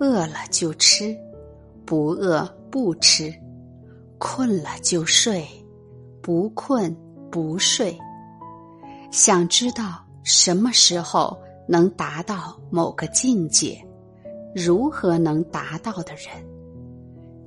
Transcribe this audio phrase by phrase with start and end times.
[0.00, 1.14] 饿了就吃，
[1.84, 3.30] 不饿不吃；
[4.18, 5.46] 困了就睡，
[6.22, 6.96] 不困
[7.30, 7.96] 不睡。
[9.10, 13.78] 想知道什么时候能达到某个境界，
[14.54, 16.42] 如何能达到的人，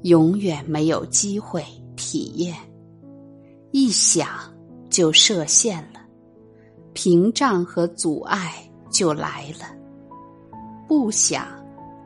[0.03, 1.65] 永远没有机会
[1.95, 2.55] 体验。
[3.71, 4.27] 一想
[4.91, 5.99] 就设限了，
[6.93, 8.53] 屏障和阻碍
[8.91, 9.65] 就来了。
[10.87, 11.47] 不想，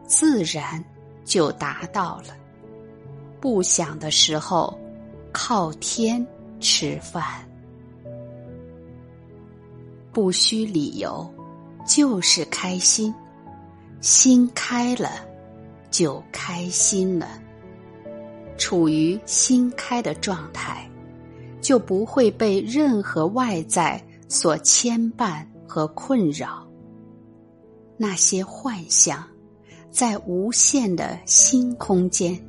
[0.08, 0.84] 自然
[1.24, 2.36] 就达到了。
[3.40, 4.76] 不想的时候，
[5.32, 6.26] 靠天
[6.60, 7.24] 吃饭，
[10.12, 11.32] 不需理由，
[11.86, 13.14] 就是开心。
[14.00, 15.10] 心开了，
[15.92, 17.28] 就开心了。
[18.58, 20.90] 处于心开的状态，
[21.62, 26.68] 就不会被任何外在所牵绊和困扰。
[27.98, 29.24] 那些幻象，
[29.90, 32.40] 在无限的新空间，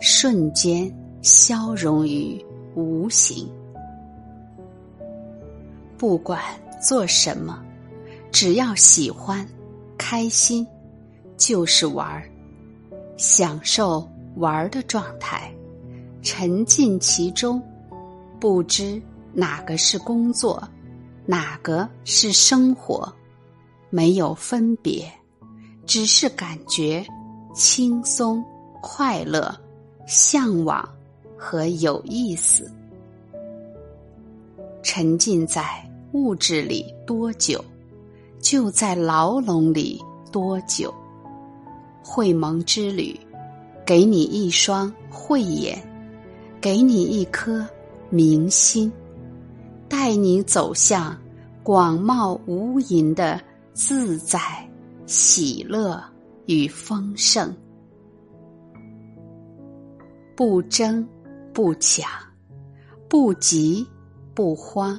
[0.00, 3.48] 瞬间消融于无形。
[5.96, 6.40] 不管
[6.80, 7.62] 做什么，
[8.30, 9.46] 只要喜欢、
[9.96, 10.66] 开心，
[11.36, 12.28] 就是玩儿，
[13.16, 15.54] 享受玩儿的状态，
[16.22, 17.62] 沉浸其中，
[18.40, 19.00] 不知
[19.32, 20.68] 哪个是工作，
[21.24, 23.10] 哪个是生活。
[23.88, 25.04] 没有分别，
[25.86, 27.04] 只是感觉
[27.54, 28.44] 轻松、
[28.80, 29.54] 快乐、
[30.06, 30.88] 向往
[31.36, 32.70] 和有意思。
[34.82, 35.64] 沉浸在
[36.12, 37.64] 物质里多久，
[38.40, 40.92] 就在牢笼里多久。
[42.02, 43.18] 会盟之旅，
[43.86, 45.78] 给你一双慧眼，
[46.60, 47.66] 给你一颗
[48.10, 48.92] 明心，
[49.88, 51.16] 带你走向
[51.62, 53.40] 广袤无垠的。
[53.74, 54.38] 自在、
[55.12, 56.02] 喜乐
[56.46, 57.54] 与丰盛，
[60.34, 61.06] 不争
[61.52, 62.08] 不抢，
[63.10, 63.86] 不急
[64.34, 64.98] 不慌，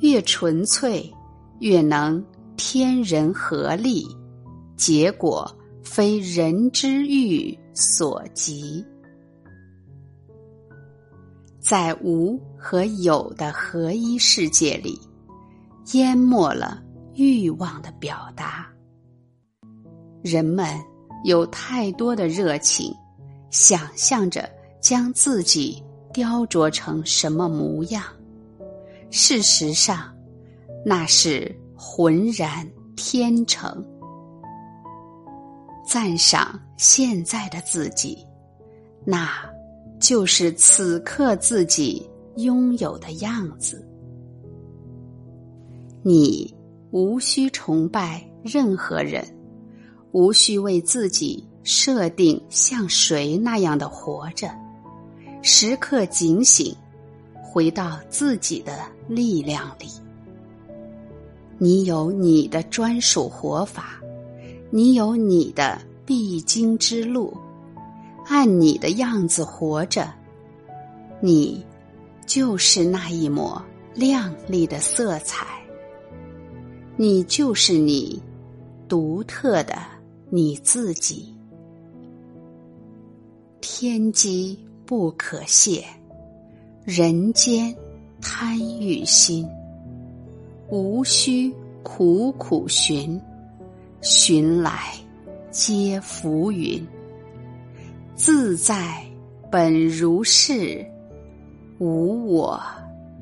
[0.00, 1.10] 越纯粹
[1.60, 2.22] 越能
[2.58, 4.06] 天人合力，
[4.76, 5.50] 结果
[5.82, 8.84] 非人之欲所及。
[11.58, 15.00] 在无和有的合一世界里，
[15.94, 16.82] 淹没了。
[17.18, 18.70] 欲望的表达，
[20.26, 20.66] 人们
[21.22, 22.92] 有太多的热情，
[23.48, 24.50] 想象着
[24.80, 25.80] 将自己
[26.12, 28.02] 雕琢成什么模样。
[29.12, 30.12] 事实上，
[30.84, 33.84] 那是浑然天成。
[35.86, 38.18] 赞赏现在的自己，
[39.04, 39.30] 那
[40.00, 42.04] 就是此刻自己
[42.38, 43.86] 拥有的样子。
[46.02, 46.52] 你。
[46.92, 49.22] 无需崇拜任何人，
[50.12, 54.50] 无需为自己设定像谁那样的活着，
[55.42, 56.74] 时刻警醒，
[57.42, 59.86] 回到自己的力量里。
[61.58, 64.00] 你有你的专属活法，
[64.70, 67.36] 你有你的必经之路，
[68.26, 70.12] 按你的样子活着，
[71.20, 71.64] 你
[72.26, 73.62] 就是那一抹
[73.94, 75.46] 亮丽的色彩。
[76.96, 78.22] 你就是你，
[78.88, 79.78] 独特的
[80.36, 81.34] 你自己。
[83.62, 85.82] 天机不可泄，
[86.84, 87.74] 人间
[88.20, 89.48] 贪欲心。
[90.68, 91.50] 无需
[91.82, 93.18] 苦苦寻，
[94.02, 94.92] 寻来
[95.50, 96.86] 皆浮云。
[98.14, 99.02] 自在
[99.50, 100.84] 本如是，
[101.78, 102.62] 无我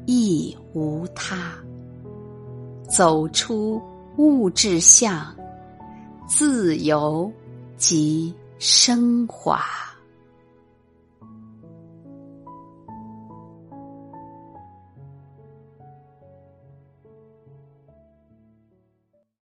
[0.04, 1.54] 亦无他。
[2.88, 3.80] 走出
[4.16, 5.32] 物质相，
[6.26, 7.30] 自由
[7.76, 9.83] 及升华。